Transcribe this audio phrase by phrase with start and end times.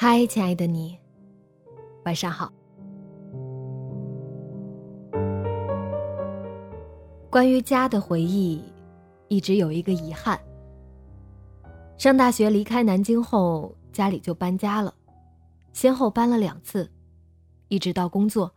[0.00, 0.96] 嗨，亲爱的你，
[2.04, 2.52] 晚上好。
[7.28, 8.62] 关于家的回忆，
[9.26, 10.38] 一直有一个遗憾。
[11.96, 14.94] 上大学离开南京后，家里就搬家了，
[15.72, 16.88] 先后搬了两次，
[17.66, 18.48] 一直到工作，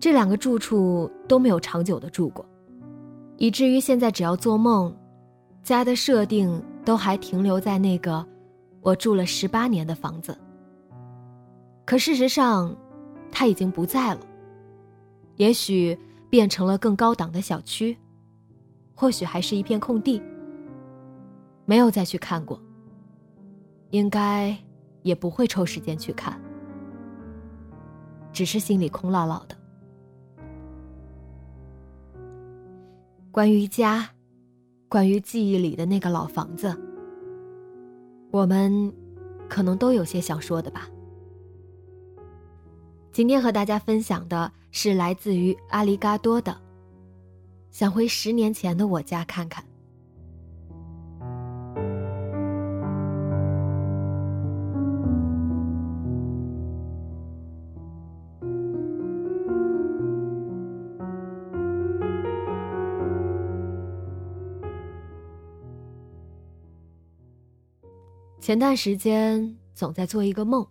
[0.00, 2.42] 这两个住处都没有长久的住过，
[3.36, 4.96] 以至于现在只要做梦，
[5.62, 8.26] 家的设定都还停留在那个
[8.80, 10.34] 我住了十八年的房子。
[11.94, 12.76] 可事实上，
[13.30, 14.20] 他已经不在了。
[15.36, 15.96] 也许
[16.28, 17.96] 变成了更高档的小区，
[18.96, 20.20] 或许还是一片空地。
[21.66, 22.60] 没有再去看过，
[23.90, 24.56] 应该
[25.02, 26.36] 也不会抽时间去看。
[28.32, 29.56] 只是心里空落落的。
[33.30, 34.10] 关于家，
[34.88, 36.76] 关于记忆里的那个老房子，
[38.32, 38.92] 我们
[39.48, 40.88] 可能都有些想说的吧。
[43.14, 46.60] 今天和大家分享的是来自于阿里嘎多的，
[47.70, 49.64] 想回十年前的我家看看。
[68.40, 70.66] 前段时间总在做一个梦，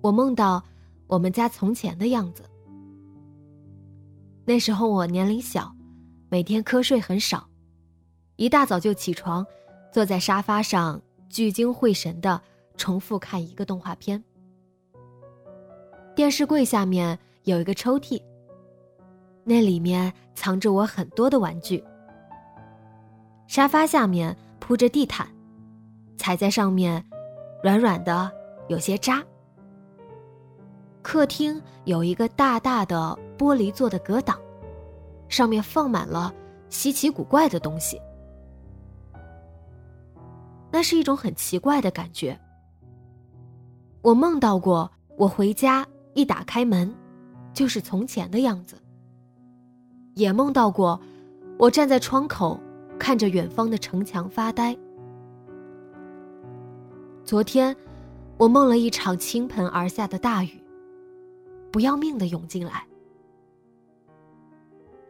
[0.00, 0.62] 我梦到。
[1.12, 2.42] 我们家从前的样子。
[4.46, 5.70] 那时候我年龄小，
[6.30, 7.46] 每天瞌睡很少，
[8.36, 9.46] 一大早就起床，
[9.92, 12.40] 坐在沙发上聚精会神的
[12.78, 14.24] 重复看一个动画片。
[16.16, 18.18] 电视柜下面有一个抽屉，
[19.44, 21.84] 那里面藏着我很多的玩具。
[23.46, 25.28] 沙发下面铺着地毯，
[26.16, 27.04] 踩在上面，
[27.62, 28.32] 软软的，
[28.68, 29.22] 有些扎。
[31.02, 34.38] 客厅有一个大大的玻璃做的隔挡，
[35.28, 36.32] 上面放满了
[36.70, 38.00] 稀奇古怪的东西。
[40.70, 42.38] 那是一种很奇怪的感觉。
[44.00, 46.94] 我梦到过，我回家一打开门，
[47.52, 48.76] 就是从前的样子。
[50.14, 51.00] 也梦到过，
[51.58, 52.58] 我站在窗口，
[52.98, 54.76] 看着远方的城墙发呆。
[57.24, 57.76] 昨天，
[58.38, 60.61] 我梦了一场倾盆而下的大雨。
[61.72, 62.86] 不要命的涌进来，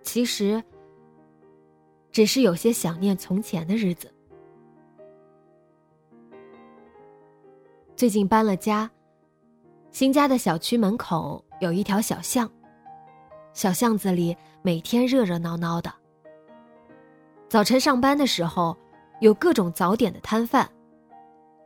[0.01, 0.63] 其实
[2.13, 4.09] 只是有些想念从前的日子。
[7.97, 8.89] 最近搬了家，
[9.91, 12.49] 新家的小区门口有一条小巷，
[13.53, 15.93] 小巷子里每天热热闹闹的。
[17.49, 18.77] 早晨上班的时候，
[19.21, 20.71] 有各种早点的摊贩，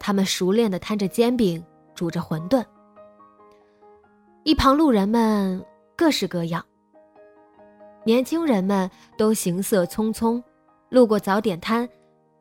[0.01, 1.63] 他们熟练的摊着煎饼，
[1.95, 2.65] 煮着馄饨。
[4.47, 5.61] 一旁路人们
[5.97, 6.65] 各式各样，
[8.05, 8.89] 年轻人们
[9.19, 10.41] 都行色匆匆，
[10.89, 11.89] 路过早点摊，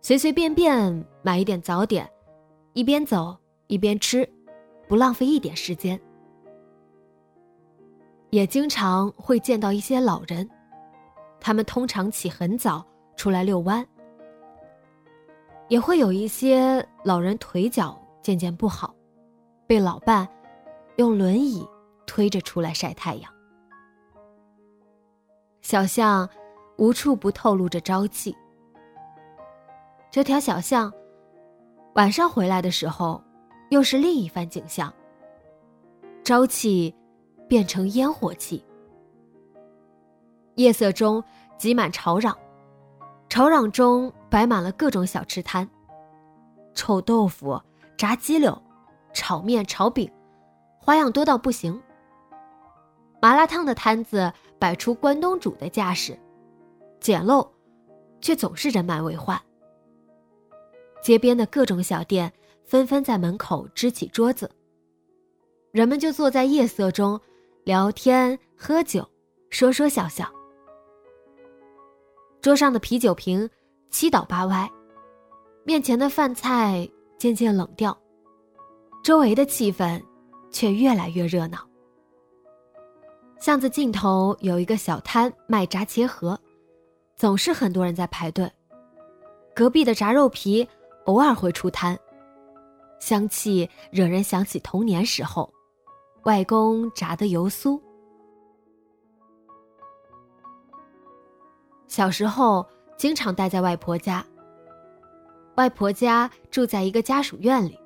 [0.03, 2.07] 随随便便买一点早点，
[2.73, 3.35] 一边走
[3.65, 4.23] 一边吃，
[4.87, 5.99] 不浪费一点时间。
[8.29, 10.47] 也经常会见到一些老人，
[11.39, 12.85] 他们通常起很早
[13.15, 13.83] 出来遛弯，
[15.69, 18.93] 也会有一些老人腿脚渐渐不好，
[19.65, 20.29] 被老伴
[20.97, 21.67] 用轮椅。
[22.05, 23.31] 推着出来晒太阳，
[25.61, 26.29] 小巷
[26.77, 28.35] 无处不透露着朝气。
[30.11, 30.93] 这条小巷
[31.95, 33.21] 晚上回来的时候，
[33.69, 34.93] 又是另一番景象。
[36.23, 36.95] 朝气
[37.47, 38.63] 变成烟火气，
[40.55, 41.23] 夜色中
[41.57, 42.35] 挤满吵嚷，
[43.29, 45.69] 吵嚷中摆满了各种小吃摊，
[46.73, 47.61] 臭豆腐、
[47.97, 48.59] 炸鸡柳、
[49.13, 50.11] 炒面、炒饼，
[50.79, 51.81] 花样多到不行。
[53.25, 56.15] 麻辣烫的摊子摆出关东煮的架势，
[56.99, 57.49] 简陋，
[58.21, 59.41] 却总是人满为患。
[61.01, 62.31] 街边的各种小店
[62.65, 64.47] 纷纷在门口支起桌子，
[65.71, 67.19] 人们就坐在夜色中
[67.63, 69.03] 聊天、喝酒、
[69.49, 70.31] 说说笑笑。
[72.41, 73.49] 桌上的啤酒瓶
[73.89, 74.71] 七倒八歪，
[75.63, 76.87] 面前的饭菜
[77.17, 77.99] 渐渐冷掉，
[79.03, 79.99] 周围的气氛
[80.51, 81.67] 却越来越热闹。
[83.39, 86.39] 巷子尽头有一个小摊卖炸茄盒，
[87.15, 88.51] 总是很多人在排队。
[89.53, 90.67] 隔壁的炸肉皮
[91.05, 91.97] 偶尔会出摊，
[92.99, 95.53] 香气惹人想起童年时候，
[96.23, 97.79] 外公炸的油酥。
[101.87, 102.65] 小时候
[102.97, 104.25] 经常待在外婆家。
[105.55, 107.79] 外婆家住在一个家属院里，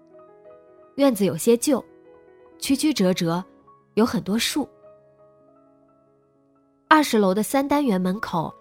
[0.96, 1.84] 院子有些旧，
[2.60, 3.44] 曲曲折折，
[3.96, 4.68] 有很多树。
[6.92, 8.52] 二十楼的三单元门口，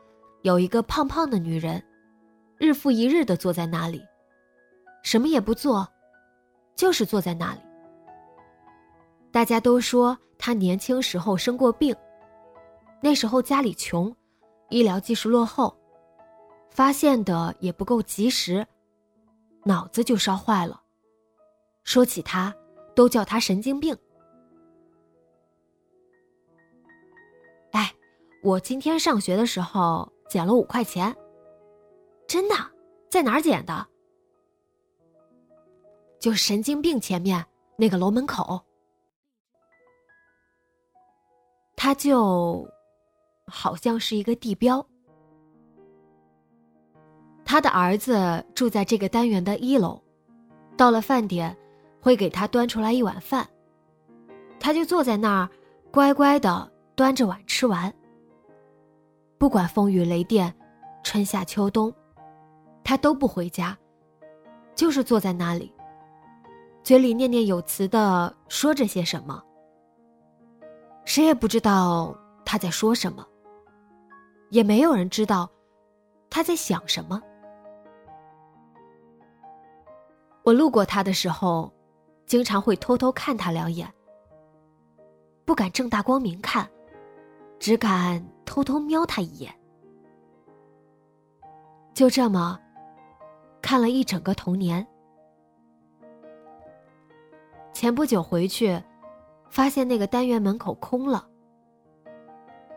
[0.43, 1.83] 有一个胖胖的女人，
[2.59, 4.05] 日复一日的坐在那里，
[5.03, 5.89] 什么也不做，
[6.77, 7.61] 就是坐在那里。
[9.33, 11.97] 大家都说她年轻时候生过病，
[13.01, 14.15] 那时候家里穷。
[14.69, 15.75] 医疗技术落后，
[16.69, 18.67] 发现的也不够及时，
[19.65, 20.79] 脑子就烧坏了。
[21.83, 22.55] 说起他，
[22.95, 23.97] 都叫他神经病。
[28.43, 31.15] 我今天上学的时候捡了五块钱，
[32.27, 32.55] 真的，
[33.11, 33.87] 在哪儿捡的？
[36.19, 37.45] 就神经病前面
[37.77, 38.61] 那个楼门口。
[41.77, 42.69] 他就。
[43.51, 44.87] 好像是一个地标。
[47.47, 49.99] 他的儿子住在这个单元的一楼，
[50.77, 51.57] 到了饭点，
[51.99, 53.49] 会给他端出来一碗饭，
[54.61, 55.49] 他就坐在那儿，
[55.91, 57.91] 乖乖的端着碗吃完。
[59.39, 60.53] 不管风雨雷电，
[61.05, 61.95] 春夏秋冬，
[62.83, 63.77] 他都不回家，
[64.75, 65.73] 就是坐在那里，
[66.83, 69.41] 嘴里念念有词的说着些什么，
[71.05, 72.13] 谁也不知道
[72.45, 73.25] 他在说什么。
[74.51, 75.49] 也没有人知道
[76.31, 77.23] 他在想什么。
[80.43, 81.71] 我路过他的时候，
[82.25, 83.87] 经常会偷偷看他两眼，
[85.45, 86.67] 不敢正大光明看，
[87.59, 89.55] 只敢偷偷瞄他一眼。
[91.93, 92.59] 就这么
[93.61, 94.85] 看了一整个童年。
[97.75, 98.83] 前不久回去，
[99.51, 101.29] 发现那个单元门口空了，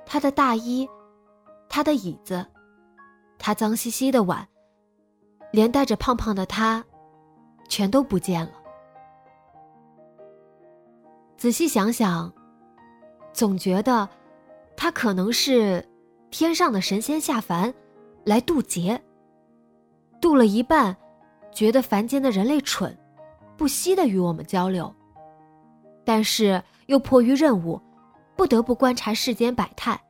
[0.06, 0.88] 他的大衣。
[1.70, 2.46] 他的椅子，
[3.40, 4.46] 他脏兮兮的碗，
[5.52, 6.84] 连带着胖胖的他，
[7.70, 8.52] 全都不见了。
[11.38, 12.30] 仔细想想，
[13.32, 14.10] 总觉得
[14.82, 15.88] 他可能是
[16.32, 17.72] 天上的神仙下凡
[18.26, 19.00] 来渡劫，
[20.20, 20.98] 渡了一半，
[21.52, 22.98] 觉得凡间的人类蠢，
[23.56, 24.92] 不惜的与我们交流，
[26.04, 27.80] 但是又迫于任务，
[28.36, 30.02] 不得不观察世间百态。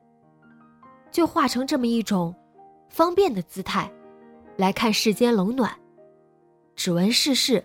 [1.12, 2.34] 就化成这么一种
[2.90, 3.92] 方便的姿态，
[4.56, 5.70] 来看世间冷暖，
[6.78, 7.62] 只闻世事，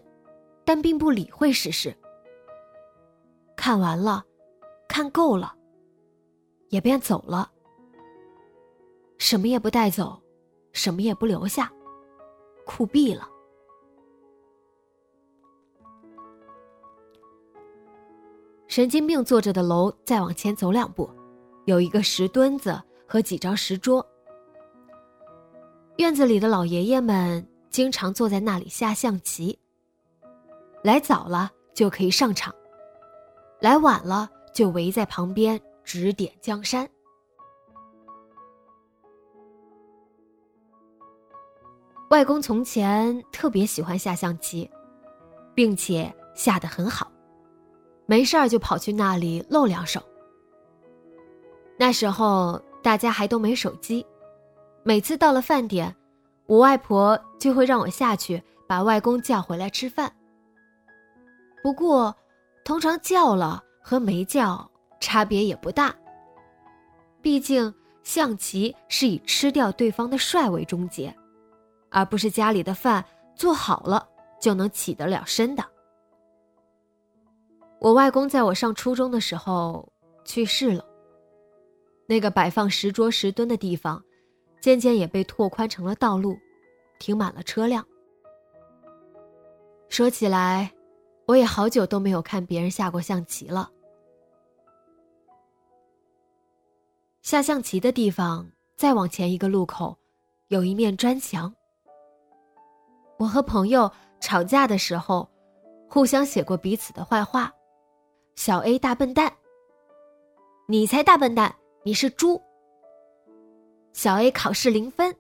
[0.65, 1.97] 但并不理会世事。
[3.57, 4.25] 看完了，
[4.89, 5.55] 看够了，
[6.69, 7.51] 也便走了，
[9.19, 10.21] 什么也不带走，
[10.73, 11.73] 什么也不留下，
[12.65, 13.29] 酷毙了。
[18.67, 21.09] 神经病坐着的楼，再往前走两步，
[21.65, 22.83] 有一个石墩子。
[23.09, 24.05] 和几张石桌，
[25.99, 29.57] 院子里的老爷爷们经常坐在那里下象棋。
[30.83, 32.53] 来早了就可以上场，
[33.61, 35.57] 来晚了就围在旁边
[35.87, 36.87] 指点江山。
[42.11, 44.71] 外公从前特别喜欢下象棋，
[45.55, 47.11] 并且下得很好，
[48.05, 50.03] 没事儿就跑去那里露两手。
[51.79, 52.61] 那时候。
[52.83, 54.07] 大家还都没手机，
[54.85, 55.93] 每次到了饭点，
[56.47, 60.15] 我外婆就会让我下去把外公叫回来吃饭。
[61.65, 62.15] 不过，
[62.65, 65.95] 通常叫了和没叫差别也不大。
[67.23, 71.15] 毕竟象棋是以吃掉对方的帅为终结，
[71.91, 74.09] 而不是家里的饭做好了
[74.41, 75.65] 就能起得了身的。
[77.81, 79.93] 我外公在我上初中的时候
[80.25, 80.85] 去世了。
[82.07, 84.03] 那个摆放石桌石墩的地方，
[84.61, 86.39] 渐渐也被拓宽成了道路，
[86.99, 87.85] 停满了车辆。
[89.89, 90.73] 说起来，
[91.27, 93.71] 我也好久都没有看别人下过象棋了。
[97.27, 99.99] 下象棋的地方再往前一个路口，
[100.47, 101.53] 有一面砖墙。
[103.19, 103.91] 我和朋友
[104.21, 105.29] 吵架的时候，
[105.91, 107.53] 互相写过彼此的坏话
[108.37, 109.33] ：“小 A 大笨蛋，
[110.69, 111.53] 你才大笨蛋，
[111.83, 112.41] 你是猪。”
[113.93, 115.13] 小 A 考试零分。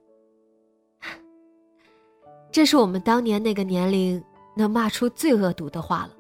[2.52, 4.22] 这是我们当年那个年龄
[4.54, 6.10] 能骂出最恶毒的话了。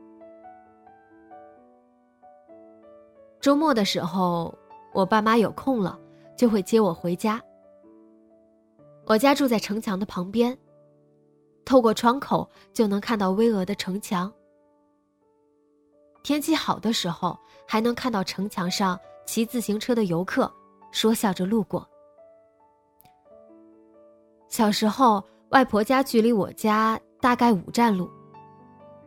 [3.40, 4.52] 周末的时候，
[4.96, 6.00] 我爸妈有空了，
[6.38, 7.38] 就会接我回家。
[9.04, 10.56] 我家住在城墙的旁边。
[11.66, 14.32] 透过窗口就能看到巍峨的城墙。
[16.22, 17.38] 天气好的时候，
[17.68, 20.50] 还能看到城墙上骑自行车的游客
[20.92, 21.86] 说笑着路过。
[24.48, 28.08] 小时候，外婆家距离我家大概五站路。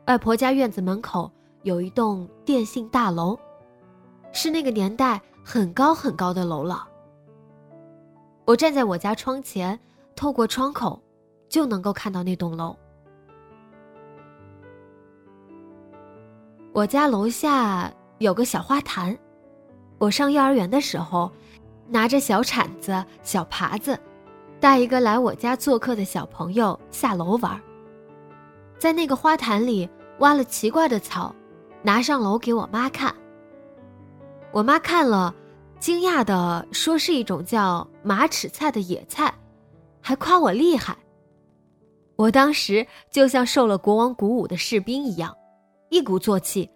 [0.05, 1.31] 外婆家院子门口
[1.63, 3.35] 有一栋电信大楼，
[4.31, 6.87] 是那个年代很高很高的楼了。
[8.45, 9.79] 我站在我家窗前，
[10.15, 11.01] 透过窗口。
[11.49, 12.77] 就能够看到那栋楼。
[16.73, 19.17] 我家楼下有个小花坛，
[19.97, 21.31] 我上幼儿园的时候，
[21.87, 23.99] 拿着小铲子、小耙子，
[24.59, 27.59] 带一个来我家做客的小朋友下楼玩。
[28.77, 31.33] 在那个花坛里挖了奇怪的草，
[31.81, 33.11] 拿上楼给我妈看。
[34.51, 35.33] 我妈看了，
[35.79, 39.33] 惊讶的说是一种叫马齿菜的野菜，
[40.01, 40.97] 还夸我厉害。
[42.15, 45.35] 我当时就像受了国王鼓舞的士兵一样，
[45.89, 46.69] 一鼓作气，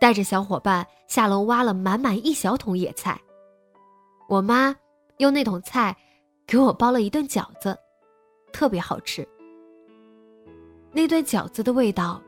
[0.00, 3.20] 带着小伙伴下楼挖了满满一小桶野菜。
[4.28, 4.74] 我妈
[5.18, 5.96] 用那桶菜
[6.46, 7.78] 给我包了一顿饺子，
[8.52, 9.26] 特别好吃。
[10.92, 12.20] 那顿饺子的味道，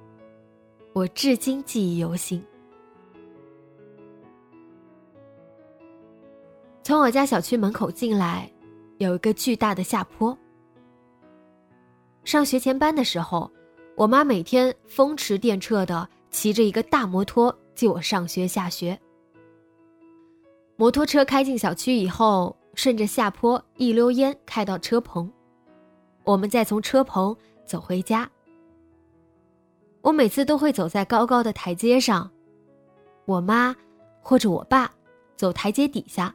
[0.92, 2.44] 我至今记忆犹新。
[6.82, 8.50] 从我家小区门口进来，
[8.98, 10.36] 有一个巨大的下坡。
[12.24, 13.50] 上学前班的时候，
[13.96, 18.98] 我妈每天风驰电掣的骑着一个大摩托接我上学下学。
[20.76, 25.30] 摩托车开进小区以后，顺着下坡一溜烟开到车棚，
[26.24, 28.28] 我们再从车棚走回家。
[30.00, 32.30] 我每次都会走在高高的台阶上，
[33.26, 33.76] 我妈
[34.22, 34.90] 或者我爸
[35.36, 36.34] 走台阶底下，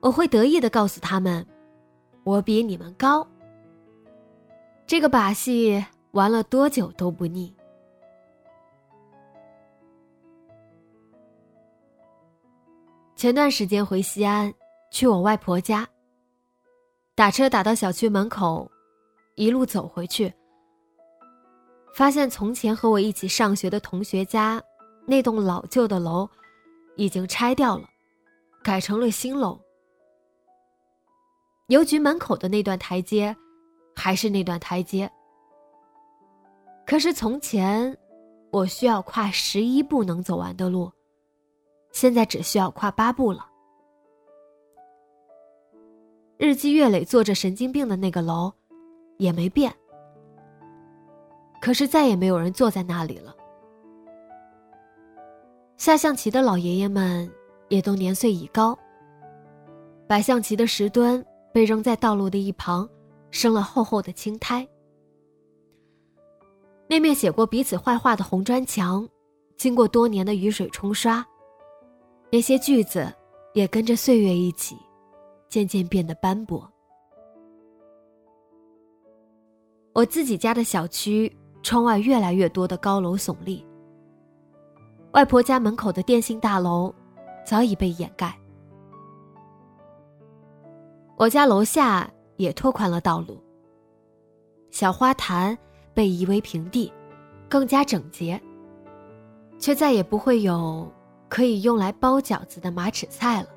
[0.00, 1.46] 我会得意的告诉他们
[2.24, 3.26] ：“我比你们高。”
[4.86, 7.54] 这个把戏玩了多久都不腻。
[13.14, 14.52] 前段时间回西安，
[14.90, 15.86] 去我外婆家。
[17.14, 18.70] 打车打到小区门口，
[19.34, 20.32] 一路走回去，
[21.94, 24.62] 发现从前和我一起上学的同学家
[25.06, 26.26] 那栋老旧的楼
[26.96, 27.86] 已经拆掉了，
[28.62, 29.60] 改成了新楼。
[31.70, 33.34] 邮局门口的那段台阶。
[33.96, 35.10] 还是那段台阶。
[36.86, 37.94] 可是从前，
[38.50, 40.90] 我需要跨十一步能走完的路，
[41.92, 43.46] 现在只需要跨八步了。
[46.38, 48.50] 日积月累坐着神经病的那个楼，
[49.18, 49.70] 也没变。
[51.60, 53.36] 可是再也没有人坐在那里了。
[55.76, 57.30] 下象棋的老爷爷们
[57.68, 58.78] 也都年岁已高。
[60.08, 61.22] 摆象棋的石墩
[61.52, 62.88] 被扔在道路的一旁。
[63.32, 64.68] 生了厚厚的青苔，
[66.88, 69.08] 那面写过彼此坏话的红砖墙，
[69.56, 71.24] 经过多年的雨水冲刷，
[72.32, 73.06] 那些句子
[73.54, 74.76] 也跟着岁月一起，
[75.48, 76.68] 渐渐变得斑驳。
[79.92, 83.64] 我自己家的小区窗外越来越多的高楼耸立，
[85.12, 86.92] 外婆家门口的电信大楼
[87.46, 88.36] 早已被掩盖，
[91.20, 92.10] 我家楼下。
[92.40, 93.38] 也拓宽了道路。
[94.70, 95.56] 小花坛
[95.92, 96.90] 被夷为平地，
[97.50, 98.40] 更加整洁，
[99.58, 100.90] 却再也不会有
[101.28, 103.48] 可以用来包饺子的马齿菜了。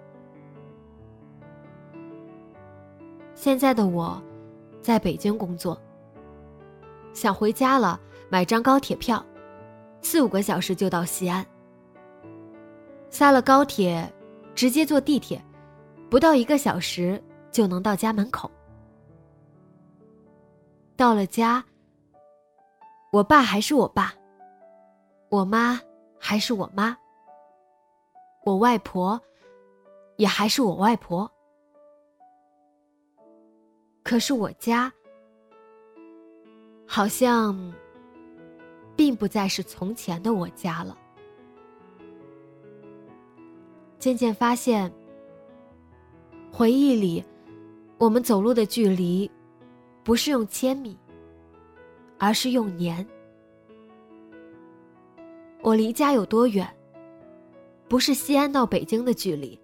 [3.33, 4.21] 现在的我，
[4.81, 5.81] 在北京工作。
[7.13, 9.25] 想回家了，买张高铁票，
[10.01, 11.45] 四五个小时就到西安。
[13.09, 14.13] 下了高铁，
[14.53, 15.41] 直接坐地铁，
[16.09, 18.51] 不到一个小时就能到家门口。
[20.97, 21.63] 到了家，
[23.11, 24.13] 我爸还是我爸，
[25.29, 25.79] 我妈
[26.19, 26.97] 还是我妈，
[28.43, 29.19] 我外婆
[30.17, 31.29] 也还是我外婆。
[34.03, 34.91] 可是我家
[36.85, 37.73] 好像
[38.95, 40.97] 并不再是从前的我家了。
[43.97, 44.91] 渐渐发现，
[46.51, 47.23] 回忆里
[47.97, 49.29] 我们走路的距离
[50.03, 50.97] 不是用千米，
[52.17, 53.07] 而是用年。
[55.61, 56.67] 我离家有多远？
[57.87, 59.59] 不是西安到北京的距离，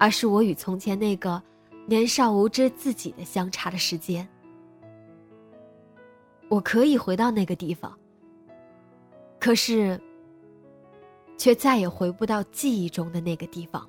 [0.00, 1.40] 而是我与从前那个
[1.86, 4.26] 年少无知自己的相差的时间。
[6.48, 7.96] 我可以回到那个地方，
[9.38, 10.00] 可是，
[11.36, 13.88] 却再也回不到记忆中的那个地方。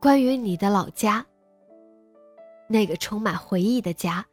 [0.00, 1.24] 关于你的老家，
[2.68, 4.24] 那个充满回忆的家，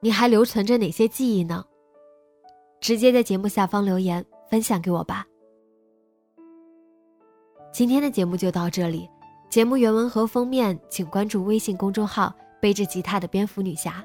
[0.00, 1.64] 你还留存着哪些记忆呢？
[2.80, 5.26] 直接在节目下方留言分享给我吧。
[7.72, 9.08] 今天的节目就到这里，
[9.50, 12.32] 节目原文和封面请关注微信公众号
[12.62, 14.04] “背着吉他的蝙蝠女侠”。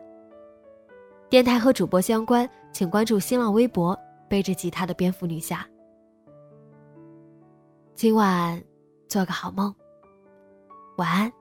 [1.30, 5.66] 电台和主播相关，请关注新浪微博“背着吉他的蝙蝠女侠”。
[7.94, 8.62] 今晚
[9.08, 9.74] 做个好梦。
[10.98, 11.41] 晚安。